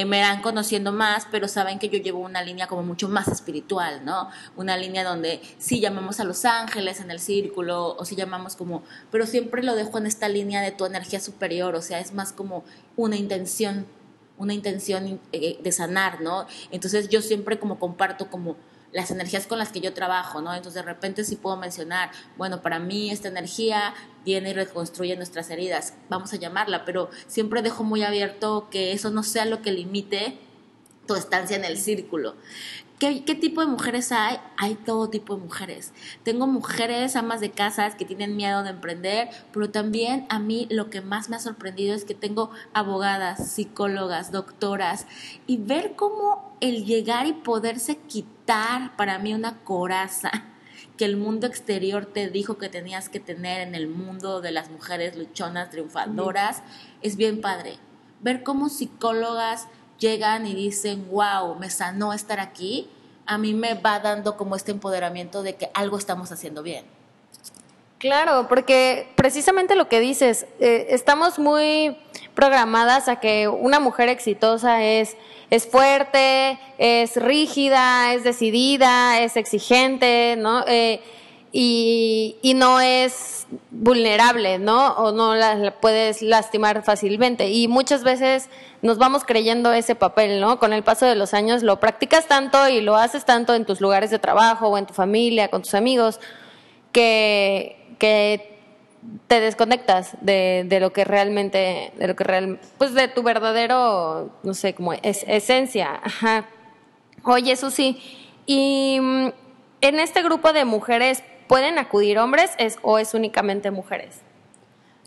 me 0.06 0.20
van 0.20 0.40
conociendo 0.40 0.92
más, 0.92 1.26
pero 1.30 1.48
saben 1.48 1.78
que 1.78 1.88
yo 1.88 1.98
llevo 1.98 2.20
una 2.20 2.42
línea 2.42 2.66
como 2.66 2.82
mucho 2.82 3.08
más 3.08 3.28
espiritual, 3.28 4.04
¿no? 4.04 4.28
Una 4.56 4.76
línea 4.76 5.04
donde 5.04 5.40
sí 5.58 5.80
llamamos 5.80 6.20
a 6.20 6.24
los 6.24 6.44
ángeles 6.44 7.00
en 7.00 7.10
el 7.10 7.18
círculo, 7.18 7.96
o 7.96 8.04
sí 8.04 8.14
llamamos 8.14 8.56
como, 8.56 8.82
pero 9.10 9.26
siempre 9.26 9.62
lo 9.62 9.74
dejo 9.74 9.98
en 9.98 10.06
esta 10.06 10.28
línea 10.28 10.62
de 10.62 10.70
tu 10.70 10.84
energía 10.84 11.20
superior, 11.20 11.74
o 11.74 11.82
sea, 11.82 11.98
es 12.00 12.14
más 12.14 12.32
como 12.32 12.64
una 12.96 13.16
intención, 13.16 13.86
una 14.38 14.54
intención 14.54 15.20
eh, 15.32 15.58
de 15.62 15.72
sanar, 15.72 16.20
¿no? 16.20 16.46
Entonces 16.70 17.08
yo 17.08 17.20
siempre 17.20 17.58
como 17.58 17.78
comparto 17.78 18.30
como 18.30 18.56
las 18.92 19.10
energías 19.10 19.46
con 19.46 19.58
las 19.58 19.70
que 19.70 19.80
yo 19.80 19.92
trabajo, 19.94 20.40
¿no? 20.40 20.52
Entonces 20.54 20.82
de 20.82 20.88
repente 20.88 21.24
sí 21.24 21.36
puedo 21.36 21.56
mencionar, 21.56 22.10
bueno, 22.36 22.62
para 22.62 22.78
mí 22.78 23.10
esta 23.10 23.28
energía 23.28 23.94
viene 24.24 24.50
y 24.50 24.52
reconstruye 24.54 25.16
nuestras 25.16 25.50
heridas, 25.50 25.94
vamos 26.08 26.32
a 26.32 26.36
llamarla, 26.36 26.84
pero 26.84 27.10
siempre 27.26 27.62
dejo 27.62 27.84
muy 27.84 28.02
abierto 28.02 28.68
que 28.70 28.92
eso 28.92 29.10
no 29.10 29.22
sea 29.22 29.44
lo 29.44 29.62
que 29.62 29.72
limite 29.72 30.38
tu 31.06 31.14
estancia 31.14 31.56
en 31.56 31.64
el 31.64 31.76
círculo. 31.76 32.36
¿Qué, 32.98 33.24
¿Qué, 33.24 33.34
tipo 33.34 33.62
de 33.62 33.66
mujeres 33.66 34.12
hay? 34.12 34.36
Hay 34.58 34.74
todo 34.74 35.08
tipo 35.08 35.34
de 35.34 35.42
mujeres. 35.42 35.94
Tengo 36.22 36.46
mujeres 36.46 37.16
amas 37.16 37.40
de 37.40 37.50
casas 37.50 37.94
que 37.94 38.04
tienen 38.04 38.36
miedo 38.36 38.62
de 38.62 38.70
emprender, 38.70 39.30
pero 39.54 39.70
también 39.70 40.26
a 40.28 40.38
mí 40.38 40.68
lo 40.70 40.90
que 40.90 41.00
más 41.00 41.30
me 41.30 41.36
ha 41.36 41.38
sorprendido 41.38 41.94
es 41.94 42.04
que 42.04 42.14
tengo 42.14 42.50
abogadas, 42.74 43.52
psicólogas, 43.52 44.32
doctoras, 44.32 45.06
y 45.46 45.56
ver 45.56 45.94
cómo 45.96 46.54
el 46.60 46.84
llegar 46.84 47.26
y 47.26 47.32
poderse 47.32 47.96
quitar 47.96 48.94
para 48.96 49.18
mí 49.18 49.32
una 49.32 49.60
coraza 49.60 50.49
que 51.00 51.06
el 51.06 51.16
mundo 51.16 51.46
exterior 51.46 52.04
te 52.04 52.28
dijo 52.28 52.58
que 52.58 52.68
tenías 52.68 53.08
que 53.08 53.20
tener 53.20 53.66
en 53.66 53.74
el 53.74 53.88
mundo 53.88 54.42
de 54.42 54.50
las 54.50 54.68
mujeres 54.68 55.16
luchonas, 55.16 55.70
triunfadoras, 55.70 56.62
es 57.00 57.16
bien 57.16 57.40
padre. 57.40 57.78
Ver 58.20 58.42
cómo 58.42 58.68
psicólogas 58.68 59.66
llegan 59.98 60.46
y 60.46 60.54
dicen, 60.54 61.08
wow, 61.10 61.54
me 61.58 61.70
sanó 61.70 62.12
estar 62.12 62.38
aquí, 62.38 62.86
a 63.24 63.38
mí 63.38 63.54
me 63.54 63.72
va 63.72 64.00
dando 64.00 64.36
como 64.36 64.56
este 64.56 64.72
empoderamiento 64.72 65.42
de 65.42 65.56
que 65.56 65.70
algo 65.72 65.96
estamos 65.96 66.32
haciendo 66.32 66.62
bien. 66.62 66.84
Claro, 67.96 68.46
porque 68.46 69.10
precisamente 69.16 69.76
lo 69.76 69.88
que 69.88 70.00
dices, 70.00 70.44
eh, 70.58 70.88
estamos 70.90 71.38
muy 71.38 71.96
programadas 72.34 73.08
a 73.08 73.16
que 73.16 73.48
una 73.48 73.80
mujer 73.80 74.08
exitosa 74.08 74.82
es, 74.84 75.16
es 75.50 75.66
fuerte, 75.66 76.58
es 76.78 77.16
rígida, 77.16 78.14
es 78.14 78.24
decidida, 78.24 79.20
es 79.20 79.36
exigente, 79.36 80.36
¿no? 80.38 80.64
Eh, 80.66 81.00
y, 81.52 82.36
y, 82.42 82.54
no 82.54 82.80
es 82.80 83.48
vulnerable, 83.70 84.60
¿no? 84.60 84.92
O 84.92 85.10
no 85.10 85.34
la, 85.34 85.74
puedes 85.80 86.22
lastimar 86.22 86.84
fácilmente. 86.84 87.50
Y 87.50 87.66
muchas 87.66 88.04
veces 88.04 88.48
nos 88.82 88.98
vamos 88.98 89.24
creyendo 89.24 89.72
ese 89.72 89.96
papel, 89.96 90.40
¿no? 90.40 90.60
Con 90.60 90.72
el 90.72 90.84
paso 90.84 91.06
de 91.06 91.16
los 91.16 91.34
años 91.34 91.64
lo 91.64 91.80
practicas 91.80 92.28
tanto 92.28 92.68
y 92.68 92.80
lo 92.80 92.96
haces 92.96 93.24
tanto 93.24 93.54
en 93.54 93.64
tus 93.64 93.80
lugares 93.80 94.10
de 94.10 94.20
trabajo 94.20 94.68
o 94.68 94.78
en 94.78 94.86
tu 94.86 94.94
familia, 94.94 95.48
con 95.48 95.62
tus 95.62 95.74
amigos, 95.74 96.20
que, 96.92 97.96
que 97.98 98.49
te 99.26 99.40
desconectas 99.40 100.16
de, 100.20 100.64
de, 100.68 100.80
lo 100.80 100.92
que 100.92 101.04
realmente, 101.04 101.92
de 101.96 102.08
lo 102.08 102.16
que 102.16 102.24
real, 102.24 102.60
pues 102.78 102.94
de 102.94 103.08
tu 103.08 103.22
verdadero, 103.22 104.30
no 104.42 104.54
sé, 104.54 104.74
como 104.74 104.92
es, 104.92 105.24
esencia. 105.26 106.00
Ajá. 106.02 106.46
Oye, 107.24 107.56
Susi, 107.56 108.00
y 108.46 108.98
mm, 109.00 109.28
en 109.80 110.00
este 110.00 110.22
grupo 110.22 110.52
de 110.52 110.64
mujeres 110.64 111.22
¿Pueden 111.50 111.80
acudir 111.80 112.16
hombres 112.20 112.52
o 112.82 113.00
es 113.00 113.12
únicamente 113.12 113.72
mujeres? 113.72 114.20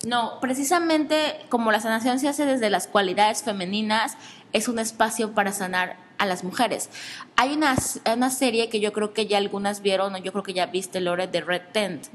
No, 0.05 0.41
precisamente 0.41 1.39
como 1.47 1.71
la 1.71 1.79
sanación 1.79 2.19
se 2.19 2.27
hace 2.27 2.45
desde 2.45 2.69
las 2.69 2.85
cualidades 2.85 3.43
femeninas, 3.43 4.17
es 4.51 4.67
un 4.67 4.77
espacio 4.77 5.33
para 5.35 5.53
sanar 5.53 5.95
a 6.23 6.25
las 6.25 6.43
mujeres. 6.43 6.89
Hay 7.35 7.53
una, 7.53 7.75
una 8.11 8.29
serie 8.29 8.69
que 8.69 8.79
yo 8.79 8.93
creo 8.93 9.13
que 9.13 9.27
ya 9.27 9.37
algunas 9.37 9.81
vieron, 9.81 10.15
o 10.15 10.17
yo 10.17 10.31
creo 10.31 10.43
que 10.43 10.53
ya 10.53 10.65
viste, 10.65 11.01
Lore, 11.01 11.27
de 11.27 11.41
Red 11.41 11.63
Tent. 11.71 12.07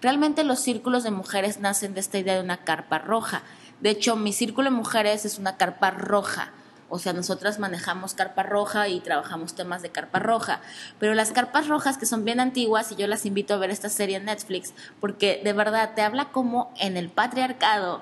Realmente 0.00 0.44
los 0.44 0.60
círculos 0.60 1.02
de 1.02 1.10
mujeres 1.10 1.60
nacen 1.60 1.94
de 1.94 2.00
esta 2.00 2.18
idea 2.18 2.34
de 2.34 2.42
una 2.42 2.58
carpa 2.58 2.98
roja. 2.98 3.42
De 3.80 3.90
hecho, 3.90 4.16
mi 4.16 4.32
círculo 4.32 4.70
de 4.70 4.76
mujeres 4.76 5.24
es 5.24 5.38
una 5.38 5.56
carpa 5.56 5.90
roja 5.90 6.52
o 6.88 6.98
sea, 7.00 7.12
nosotras 7.12 7.58
manejamos 7.58 8.14
carpa 8.14 8.44
roja 8.44 8.86
y 8.88 9.00
trabajamos 9.00 9.54
temas 9.54 9.82
de 9.82 9.90
carpa 9.90 10.20
roja. 10.20 10.60
Pero 11.00 11.14
las 11.14 11.32
carpas 11.32 11.66
rojas 11.66 11.98
que 11.98 12.06
son 12.06 12.24
bien 12.24 12.38
antiguas, 12.38 12.92
y 12.92 12.94
yo 12.94 13.08
las 13.08 13.26
invito 13.26 13.54
a 13.54 13.56
ver 13.56 13.70
esta 13.70 13.88
serie 13.88 14.18
en 14.18 14.26
Netflix, 14.26 14.74
porque 15.00 15.40
de 15.42 15.52
verdad 15.52 15.92
te 15.96 16.02
habla 16.02 16.26
como 16.26 16.72
en 16.78 16.96
el 16.96 17.08
patriarcado 17.08 18.00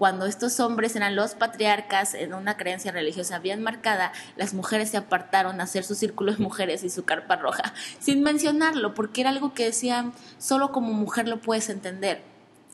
cuando 0.00 0.26
estos 0.26 0.58
hombres 0.60 0.96
eran 0.96 1.14
los 1.14 1.34
patriarcas 1.34 2.14
en 2.14 2.34
una 2.34 2.56
creencia 2.56 2.90
religiosa 2.90 3.38
bien 3.38 3.62
marcada, 3.62 4.12
las 4.36 4.54
mujeres 4.54 4.88
se 4.88 4.96
apartaron 4.96 5.60
a 5.60 5.64
hacer 5.64 5.84
su 5.84 5.94
círculo 5.94 6.32
de 6.32 6.38
mujeres 6.38 6.82
y 6.82 6.90
su 6.90 7.04
carpa 7.04 7.36
roja, 7.36 7.74
sin 8.00 8.22
mencionarlo, 8.22 8.94
porque 8.94 9.20
era 9.20 9.30
algo 9.30 9.54
que 9.54 9.66
decían, 9.66 10.12
solo 10.38 10.72
como 10.72 10.94
mujer 10.94 11.28
lo 11.28 11.40
puedes 11.40 11.68
entender 11.68 12.22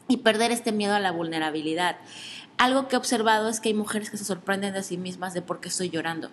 y 0.09 0.19
perder 0.19 0.53
este 0.53 0.71
miedo 0.71 0.95
a 0.95 1.01
la 1.01 1.11
vulnerabilidad 1.11 1.97
algo 2.59 2.89
que 2.89 2.97
he 2.97 2.99
observado 2.99 3.49
es 3.49 3.61
que 3.61 3.69
hay 3.69 3.75
mujeres 3.75 4.11
que 4.11 4.17
se 4.17 4.25
sorprenden 4.25 4.73
de 4.73 4.83
sí 4.83 4.97
mismas 4.97 5.35
de 5.35 5.43
por 5.43 5.61
qué 5.61 5.69
estoy 5.69 5.91
llorando. 5.91 6.31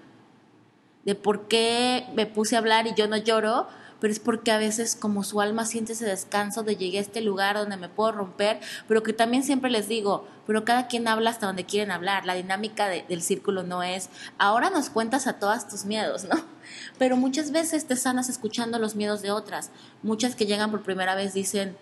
De 1.03 1.15
por 1.15 1.47
qué 1.47 2.05
me 2.15 2.25
puse 2.25 2.55
a 2.55 2.59
hablar 2.59 2.87
y 2.87 2.93
yo 2.93 3.07
no 3.07 3.17
lloro, 3.17 3.67
pero 4.03 4.11
es 4.11 4.19
porque 4.19 4.51
a 4.51 4.57
veces 4.57 4.97
como 4.97 5.23
su 5.23 5.39
alma 5.39 5.63
siente 5.63 5.93
ese 5.93 6.03
descanso 6.03 6.61
de 6.63 6.75
llegué 6.75 6.97
a 6.97 7.01
este 7.01 7.21
lugar 7.21 7.55
donde 7.55 7.77
me 7.77 7.87
puedo 7.87 8.11
romper, 8.11 8.59
pero 8.85 9.01
que 9.01 9.13
también 9.13 9.43
siempre 9.43 9.71
les 9.71 9.87
digo, 9.87 10.27
pero 10.45 10.65
cada 10.65 10.87
quien 10.87 11.07
habla 11.07 11.29
hasta 11.29 11.45
donde 11.45 11.63
quieren 11.63 11.89
hablar. 11.89 12.25
La 12.25 12.33
dinámica 12.33 12.89
del 12.89 13.21
círculo 13.21 13.63
no 13.63 13.81
es, 13.81 14.09
ahora 14.37 14.69
nos 14.69 14.89
cuentas 14.89 15.25
a 15.25 15.39
todas 15.39 15.69
tus 15.69 15.85
miedos, 15.85 16.25
¿no? 16.25 16.35
Pero 16.99 17.15
muchas 17.15 17.51
veces 17.51 17.87
te 17.87 17.95
sanas 17.95 18.27
escuchando 18.27 18.77
los 18.77 18.95
miedos 18.95 19.21
de 19.21 19.31
otras. 19.31 19.71
Muchas 20.01 20.35
que 20.35 20.47
llegan 20.47 20.69
por 20.69 20.83
primera 20.83 21.15
vez 21.15 21.33
dicen, 21.33 21.77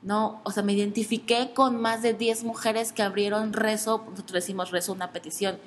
no, 0.00 0.40
o 0.44 0.52
sea, 0.52 0.62
me 0.62 0.72
identifiqué 0.72 1.52
con 1.52 1.78
más 1.78 2.00
de 2.00 2.14
10 2.14 2.44
mujeres 2.44 2.92
que 2.94 3.02
abrieron 3.02 3.52
rezo, 3.52 4.02
nosotros 4.08 4.32
decimos 4.32 4.70
rezo, 4.70 4.94
una 4.94 5.12
petición, 5.12 5.58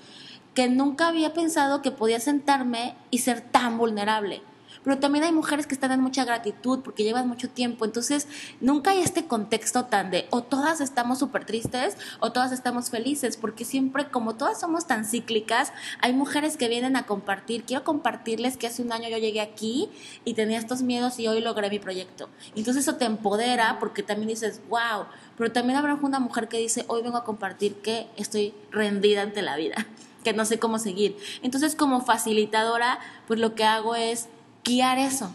que 0.55 0.69
nunca 0.69 1.07
había 1.07 1.35
pensado 1.35 1.83
que 1.83 1.91
podía 1.91 2.19
sentarme 2.19 2.95
y 3.11 3.19
ser 3.19 3.41
tan 3.41 3.77
vulnerable 3.77 4.41
pero 4.83 4.99
también 4.99 5.23
hay 5.23 5.31
mujeres 5.31 5.67
que 5.67 5.73
están 5.73 5.91
en 5.91 6.01
mucha 6.01 6.25
gratitud 6.25 6.79
porque 6.79 7.03
llevan 7.03 7.27
mucho 7.27 7.49
tiempo, 7.49 7.85
entonces 7.85 8.27
nunca 8.61 8.91
hay 8.91 8.99
este 8.99 9.25
contexto 9.25 9.85
tan 9.85 10.11
de 10.11 10.27
o 10.29 10.41
todas 10.43 10.81
estamos 10.81 11.19
súper 11.19 11.45
tristes 11.45 11.97
o 12.19 12.31
todas 12.31 12.51
estamos 12.51 12.89
felices, 12.89 13.37
porque 13.37 13.65
siempre 13.65 14.09
como 14.09 14.35
todas 14.35 14.59
somos 14.59 14.87
tan 14.87 15.05
cíclicas, 15.05 15.73
hay 16.01 16.13
mujeres 16.13 16.57
que 16.57 16.67
vienen 16.67 16.95
a 16.95 17.03
compartir, 17.03 17.63
quiero 17.63 17.83
compartirles 17.83 18.57
que 18.57 18.67
hace 18.67 18.81
un 18.81 18.91
año 18.91 19.09
yo 19.09 19.17
llegué 19.17 19.41
aquí 19.41 19.89
y 20.25 20.33
tenía 20.33 20.57
estos 20.57 20.81
miedos 20.81 21.19
y 21.19 21.27
hoy 21.27 21.41
logré 21.41 21.69
mi 21.69 21.79
proyecto. 21.79 22.29
Entonces 22.55 22.83
eso 22.83 22.95
te 22.95 23.05
empodera 23.05 23.77
porque 23.79 24.03
también 24.03 24.29
dices, 24.29 24.61
wow, 24.69 25.05
pero 25.37 25.51
también 25.51 25.77
habrá 25.77 25.95
una 25.95 26.19
mujer 26.19 26.47
que 26.47 26.57
dice, 26.57 26.85
hoy 26.87 27.01
vengo 27.01 27.17
a 27.17 27.23
compartir 27.23 27.75
que 27.75 28.07
estoy 28.17 28.53
rendida 28.71 29.21
ante 29.21 29.41
la 29.41 29.55
vida 29.55 29.85
que 30.23 30.33
no 30.33 30.45
sé 30.45 30.59
cómo 30.59 30.79
seguir. 30.79 31.17
Entonces, 31.43 31.75
como 31.75 32.01
facilitadora, 32.01 32.99
pues 33.27 33.39
lo 33.39 33.55
que 33.55 33.63
hago 33.63 33.95
es 33.95 34.27
guiar 34.69 34.99
eso. 34.99 35.31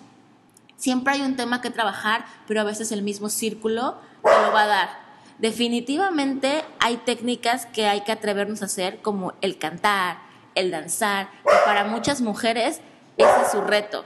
Siempre 0.77 1.15
hay 1.15 1.23
un 1.23 1.37
tema 1.37 1.61
que 1.61 1.71
trabajar, 1.71 2.25
pero 2.47 2.61
a 2.61 2.65
veces 2.65 2.93
el 2.93 3.03
mismo 3.03 3.29
círculo 3.29 3.97
te 4.23 4.31
lo 4.31 4.53
va 4.53 4.63
a 4.63 4.67
dar. 4.67 4.89
Definitivamente 5.39 6.65
hay 6.79 6.99
técnicas 6.99 7.67
que 7.67 7.87
hay 7.87 8.03
que 8.03 8.13
atrevernos 8.13 8.63
a 8.63 8.67
hacer, 8.67 9.01
como 9.03 9.33
el 9.41 9.59
cantar, 9.59 10.19
el 10.55 10.71
danzar, 10.71 11.31
que 11.43 11.57
para 11.65 11.85
muchas 11.85 12.21
mujeres 12.21 12.81
ese 13.17 13.43
es 13.43 13.51
su 13.51 13.61
reto. 13.61 14.05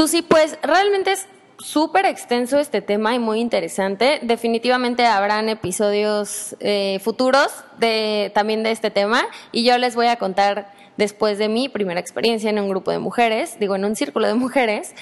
Susi, 0.00 0.22
pues 0.22 0.58
realmente 0.62 1.12
es 1.12 1.26
súper 1.58 2.06
extenso 2.06 2.58
este 2.58 2.82
tema 2.82 3.14
y 3.14 3.18
muy 3.18 3.40
interesante. 3.40 4.20
Definitivamente 4.22 5.06
habrán 5.06 5.48
episodios 5.48 6.56
eh, 6.60 7.00
futuros 7.02 7.52
de, 7.78 8.32
también 8.34 8.62
de 8.62 8.70
este 8.70 8.90
tema 8.90 9.24
y 9.52 9.64
yo 9.64 9.78
les 9.78 9.94
voy 9.94 10.06
a 10.06 10.16
contar 10.16 10.72
después 10.96 11.38
de 11.38 11.48
mi 11.48 11.68
primera 11.68 12.00
experiencia 12.00 12.50
en 12.50 12.58
un 12.58 12.68
grupo 12.68 12.90
de 12.90 12.98
mujeres, 12.98 13.58
digo, 13.58 13.76
en 13.76 13.84
un 13.84 13.96
círculo 13.96 14.26
de 14.26 14.34
mujeres. 14.34 14.94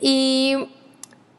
Y 0.00 0.68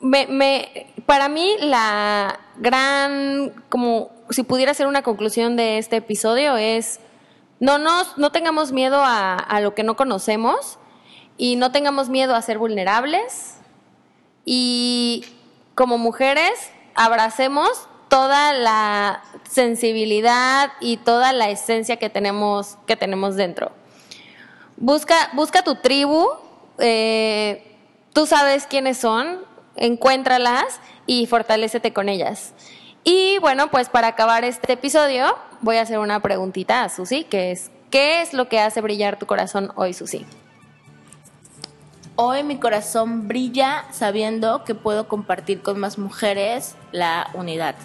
me, 0.02 0.88
para 1.06 1.30
mí 1.30 1.56
la 1.60 2.40
gran, 2.58 3.54
como 3.70 4.12
si 4.30 4.44
pudiera 4.44 4.74
ser 4.74 4.88
una 4.88 5.02
conclusión 5.02 5.56
de 5.56 5.78
este 5.78 5.98
episodio 5.98 6.58
es, 6.58 7.00
no, 7.60 7.78
nos, 7.78 8.18
no 8.18 8.32
tengamos 8.32 8.72
miedo 8.72 9.02
a, 9.04 9.36
a 9.36 9.60
lo 9.62 9.76
que 9.76 9.84
no 9.84 9.96
conocemos 9.96 10.80
y 11.38 11.56
no 11.56 11.72
tengamos 11.72 12.10
miedo 12.10 12.36
a 12.36 12.42
ser 12.42 12.58
vulnerables 12.58 13.58
y 14.46 15.26
como 15.76 15.98
mujeres 15.98 16.72
abracemos 16.96 17.88
toda 18.10 18.54
la 18.54 19.24
sensibilidad 19.48 20.72
y 20.82 20.98
toda 20.98 21.32
la 21.32 21.50
esencia 21.50 21.98
que 21.98 22.10
tenemos, 22.10 22.78
que 22.86 22.96
tenemos 22.96 23.36
dentro. 23.36 23.72
Busca, 24.82 25.30
busca 25.34 25.62
tu 25.62 25.76
tribu, 25.76 26.26
eh, 26.78 27.76
tú 28.14 28.26
sabes 28.26 28.66
quiénes 28.66 28.98
son, 28.98 29.40
encuéntralas 29.76 30.80
y 31.06 31.26
fortalecete 31.26 31.92
con 31.92 32.08
ellas. 32.08 32.54
Y 33.04 33.38
bueno, 33.40 33.70
pues 33.72 33.90
para 33.90 34.08
acabar 34.08 34.46
este 34.46 34.74
episodio, 34.74 35.38
voy 35.60 35.76
a 35.76 35.82
hacer 35.82 36.00
una 36.00 36.22
preguntita 36.22 36.86
a 36.86 36.90
Susi, 36.90 37.26
que 37.26 37.52
es, 37.52 37.72
¿qué 37.92 38.22
es 38.22 38.34
lo 38.34 38.48
que 38.48 38.62
hace 38.62 38.80
brillar 38.80 39.20
tu 39.20 39.26
corazón 39.26 39.74
hoy, 39.76 39.94
Susi? 39.94 40.26
Hoy 42.16 42.44
mi 42.44 42.58
corazón 42.58 43.28
brilla 43.28 43.86
sabiendo 43.92 44.64
que 44.64 44.76
puedo 44.76 45.10
compartir 45.10 45.62
con 45.62 45.78
más 45.78 45.98
mujeres 45.98 46.76
la 46.94 47.30
unidad. 47.34 47.76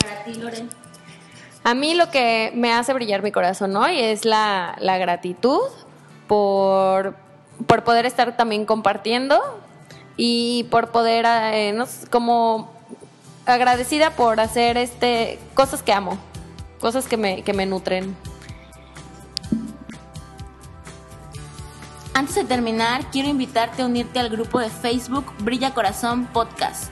Para 0.00 0.24
ti, 0.24 0.34
Loren. 0.34 0.79
A 1.62 1.74
mí 1.74 1.94
lo 1.94 2.10
que 2.10 2.52
me 2.54 2.72
hace 2.72 2.92
brillar 2.94 3.22
mi 3.22 3.32
corazón 3.32 3.76
hoy 3.76 3.98
es 3.98 4.24
la, 4.24 4.76
gratitud 4.80 5.60
por, 6.26 7.16
poder 7.84 8.06
estar 8.06 8.36
también 8.36 8.64
compartiendo 8.64 9.38
y 10.16 10.64
por 10.70 10.90
poder, 10.90 11.26
eh, 11.28 11.76
como 12.10 12.70
agradecida 13.44 14.10
por 14.10 14.40
hacer 14.40 14.78
este 14.78 15.38
cosas 15.54 15.82
que 15.82 15.92
amo, 15.92 16.18
cosas 16.80 17.06
que 17.06 17.16
me, 17.16 17.42
que 17.42 17.52
me 17.52 17.66
nutren. 17.66 18.16
Antes 22.14 22.34
de 22.34 22.44
terminar, 22.44 23.10
quiero 23.10 23.28
invitarte 23.28 23.82
a 23.82 23.86
unirte 23.86 24.18
al 24.18 24.28
grupo 24.28 24.60
de 24.60 24.68
Facebook 24.68 25.26
Brilla 25.38 25.72
Corazón 25.72 26.26
Podcast. 26.26 26.90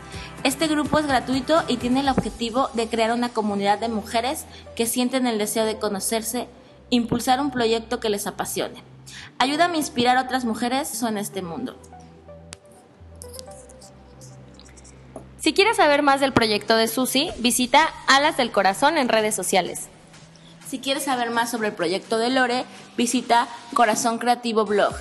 Este 0.48 0.66
grupo 0.66 0.98
es 0.98 1.06
gratuito 1.06 1.62
y 1.68 1.76
tiene 1.76 2.00
el 2.00 2.08
objetivo 2.08 2.70
de 2.72 2.88
crear 2.88 3.12
una 3.12 3.28
comunidad 3.28 3.78
de 3.78 3.90
mujeres 3.90 4.46
que 4.76 4.86
sienten 4.86 5.26
el 5.26 5.36
deseo 5.36 5.66
de 5.66 5.78
conocerse, 5.78 6.48
impulsar 6.88 7.38
un 7.42 7.50
proyecto 7.50 8.00
que 8.00 8.08
les 8.08 8.26
apasione. 8.26 8.82
Ayúdame 9.38 9.74
a 9.74 9.80
inspirar 9.80 10.16
a 10.16 10.22
otras 10.22 10.46
mujeres 10.46 11.02
en 11.02 11.18
este 11.18 11.42
mundo. 11.42 11.76
Si 15.38 15.52
quieres 15.52 15.76
saber 15.76 16.00
más 16.02 16.18
del 16.18 16.32
proyecto 16.32 16.78
de 16.78 16.88
Susi, 16.88 17.30
visita 17.40 17.86
Alas 18.06 18.38
del 18.38 18.50
Corazón 18.50 18.96
en 18.96 19.10
redes 19.10 19.34
sociales. 19.34 19.88
Si 20.66 20.78
quieres 20.78 21.04
saber 21.04 21.28
más 21.28 21.50
sobre 21.50 21.68
el 21.68 21.74
proyecto 21.74 22.16
de 22.16 22.30
Lore, 22.30 22.64
visita 22.96 23.48
Corazón 23.74 24.16
Creativo 24.16 24.64
Blog. 24.64 24.94